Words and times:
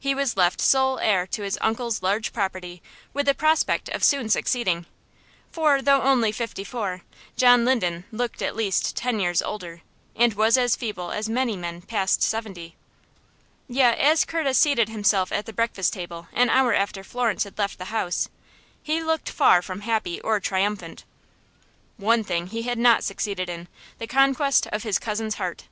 He 0.00 0.14
was 0.14 0.34
left 0.38 0.62
sole 0.62 0.98
heir 1.00 1.26
to 1.26 1.42
his 1.42 1.58
uncle's 1.60 2.00
large 2.02 2.32
property 2.32 2.80
with 3.12 3.26
the 3.26 3.34
prospect 3.34 3.90
of 3.90 4.02
soon 4.02 4.30
succeeding, 4.30 4.86
for 5.52 5.82
though 5.82 6.00
only 6.00 6.32
fifty 6.32 6.64
four, 6.64 7.02
John 7.36 7.66
Linden 7.66 8.06
looked 8.10 8.40
at 8.40 8.56
least 8.56 8.96
ten 8.96 9.20
years 9.20 9.42
older, 9.42 9.82
and 10.16 10.32
was 10.32 10.56
as 10.56 10.74
feeble 10.74 11.10
as 11.12 11.28
many 11.28 11.54
men 11.54 11.82
past 11.82 12.22
seventy. 12.22 12.76
Yet, 13.68 13.98
as 13.98 14.24
Curtis 14.24 14.56
seated 14.56 14.88
himself 14.88 15.30
at 15.32 15.44
the 15.44 15.52
breakfast 15.52 15.92
table 15.92 16.28
an 16.32 16.48
hour 16.48 16.72
after 16.72 17.04
Florence 17.04 17.44
had 17.44 17.58
left 17.58 17.76
the 17.76 17.92
house, 17.92 18.30
he 18.82 19.02
looked 19.02 19.28
far 19.28 19.60
from 19.60 19.82
happy 19.82 20.18
or 20.22 20.40
triumphant. 20.40 21.04
One 21.98 22.24
thing 22.24 22.46
he 22.46 22.62
had 22.62 22.78
not 22.78 23.04
succeeded 23.04 23.50
in, 23.50 23.68
the 23.98 24.06
conquest 24.06 24.66
of 24.68 24.84
his 24.84 24.98
cousin's 24.98 25.34
heart. 25.34 25.64